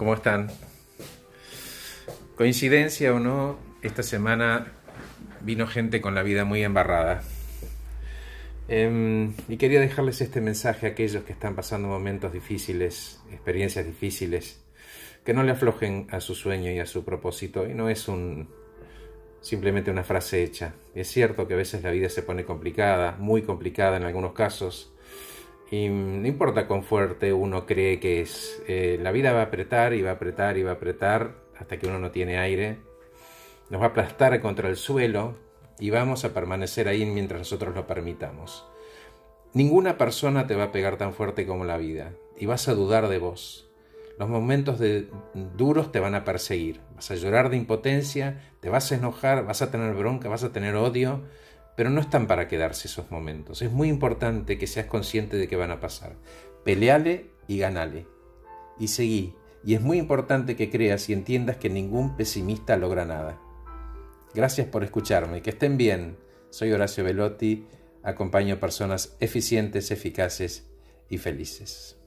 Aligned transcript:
¿Cómo 0.00 0.14
están? 0.14 0.48
Coincidencia 2.34 3.12
o 3.12 3.20
no, 3.20 3.58
esta 3.82 4.02
semana 4.02 4.72
vino 5.42 5.66
gente 5.66 6.00
con 6.00 6.14
la 6.14 6.22
vida 6.22 6.46
muy 6.46 6.64
embarrada. 6.64 7.22
Em, 8.68 9.34
y 9.46 9.58
quería 9.58 9.78
dejarles 9.78 10.22
este 10.22 10.40
mensaje 10.40 10.86
a 10.86 10.90
aquellos 10.92 11.24
que 11.24 11.34
están 11.34 11.54
pasando 11.54 11.88
momentos 11.88 12.32
difíciles, 12.32 13.20
experiencias 13.30 13.84
difíciles, 13.84 14.64
que 15.22 15.34
no 15.34 15.42
le 15.42 15.52
aflojen 15.52 16.06
a 16.10 16.20
su 16.20 16.34
sueño 16.34 16.70
y 16.70 16.78
a 16.78 16.86
su 16.86 17.04
propósito. 17.04 17.68
Y 17.68 17.74
no 17.74 17.90
es 17.90 18.08
un 18.08 18.48
simplemente 19.42 19.90
una 19.90 20.02
frase 20.02 20.42
hecha. 20.42 20.72
Es 20.94 21.08
cierto 21.08 21.46
que 21.46 21.52
a 21.52 21.58
veces 21.58 21.82
la 21.82 21.90
vida 21.90 22.08
se 22.08 22.22
pone 22.22 22.46
complicada, 22.46 23.16
muy 23.18 23.42
complicada 23.42 23.98
en 23.98 24.04
algunos 24.04 24.32
casos, 24.32 24.94
y 25.70 25.88
no 25.88 26.26
importa 26.26 26.66
cuán 26.66 26.82
fuerte 26.82 27.32
uno 27.32 27.64
cree 27.64 28.00
que 28.00 28.20
es, 28.20 28.60
eh, 28.66 28.98
la 29.00 29.12
vida 29.12 29.32
va 29.32 29.40
a 29.40 29.44
apretar 29.44 29.94
y 29.94 30.02
va 30.02 30.10
a 30.10 30.14
apretar 30.14 30.58
y 30.58 30.64
va 30.64 30.72
a 30.72 30.74
apretar 30.74 31.36
hasta 31.58 31.78
que 31.78 31.86
uno 31.86 31.98
no 31.98 32.10
tiene 32.10 32.38
aire, 32.38 32.78
nos 33.68 33.80
va 33.80 33.86
a 33.86 33.88
aplastar 33.90 34.40
contra 34.40 34.68
el 34.68 34.76
suelo 34.76 35.36
y 35.78 35.90
vamos 35.90 36.24
a 36.24 36.34
permanecer 36.34 36.88
ahí 36.88 37.06
mientras 37.06 37.40
nosotros 37.40 37.74
lo 37.74 37.86
permitamos. 37.86 38.66
Ninguna 39.52 39.96
persona 39.96 40.46
te 40.46 40.56
va 40.56 40.64
a 40.64 40.72
pegar 40.72 40.96
tan 40.96 41.12
fuerte 41.12 41.46
como 41.46 41.64
la 41.64 41.76
vida 41.76 42.12
y 42.36 42.46
vas 42.46 42.68
a 42.68 42.74
dudar 42.74 43.08
de 43.08 43.18
vos. 43.18 43.68
Los 44.18 44.28
momentos 44.28 44.78
de, 44.78 45.08
duros 45.56 45.92
te 45.92 46.00
van 46.00 46.14
a 46.14 46.24
perseguir, 46.24 46.80
vas 46.94 47.10
a 47.10 47.14
llorar 47.14 47.48
de 47.48 47.56
impotencia, 47.56 48.52
te 48.60 48.68
vas 48.68 48.92
a 48.92 48.96
enojar, 48.96 49.46
vas 49.46 49.62
a 49.62 49.70
tener 49.70 49.94
bronca, 49.94 50.28
vas 50.28 50.44
a 50.44 50.52
tener 50.52 50.74
odio, 50.74 51.22
pero 51.80 51.88
no 51.88 52.02
están 52.02 52.26
para 52.26 52.46
quedarse 52.46 52.88
esos 52.88 53.10
momentos. 53.10 53.62
Es 53.62 53.72
muy 53.72 53.88
importante 53.88 54.58
que 54.58 54.66
seas 54.66 54.84
consciente 54.84 55.38
de 55.38 55.48
que 55.48 55.56
van 55.56 55.70
a 55.70 55.80
pasar. 55.80 56.14
Peleale 56.62 57.30
y 57.48 57.56
ganale. 57.56 58.06
Y 58.78 58.88
seguí. 58.88 59.34
Y 59.64 59.72
es 59.72 59.80
muy 59.80 59.96
importante 59.96 60.56
que 60.56 60.68
creas 60.68 61.08
y 61.08 61.14
entiendas 61.14 61.56
que 61.56 61.70
ningún 61.70 62.18
pesimista 62.18 62.76
logra 62.76 63.06
nada. 63.06 63.40
Gracias 64.34 64.66
por 64.66 64.84
escucharme. 64.84 65.40
Que 65.40 65.48
estén 65.48 65.78
bien. 65.78 66.18
Soy 66.50 66.70
Horacio 66.70 67.02
Velotti. 67.02 67.66
Acompaño 68.02 68.60
personas 68.60 69.16
eficientes, 69.18 69.90
eficaces 69.90 70.68
y 71.08 71.16
felices. 71.16 71.99